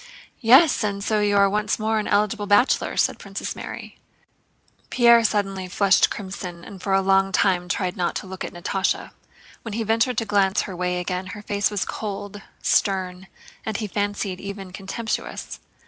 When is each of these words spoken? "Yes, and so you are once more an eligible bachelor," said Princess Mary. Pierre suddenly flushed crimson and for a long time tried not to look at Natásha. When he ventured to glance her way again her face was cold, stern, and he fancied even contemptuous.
"Yes, 0.39 0.83
and 0.83 1.03
so 1.03 1.19
you 1.19 1.37
are 1.37 1.47
once 1.47 1.77
more 1.77 1.99
an 1.99 2.07
eligible 2.07 2.47
bachelor," 2.47 2.97
said 2.97 3.19
Princess 3.19 3.55
Mary. 3.55 3.99
Pierre 4.89 5.23
suddenly 5.23 5.67
flushed 5.67 6.09
crimson 6.09 6.63
and 6.65 6.81
for 6.81 6.93
a 6.93 7.03
long 7.03 7.31
time 7.31 7.67
tried 7.69 7.95
not 7.95 8.15
to 8.15 8.25
look 8.25 8.43
at 8.43 8.51
Natásha. 8.51 9.11
When 9.61 9.73
he 9.75 9.83
ventured 9.83 10.17
to 10.17 10.25
glance 10.25 10.61
her 10.61 10.75
way 10.75 10.99
again 10.99 11.27
her 11.37 11.43
face 11.43 11.69
was 11.69 11.85
cold, 11.85 12.41
stern, 12.63 13.27
and 13.63 13.77
he 13.77 13.85
fancied 13.85 14.39
even 14.41 14.71
contemptuous. 14.73 15.59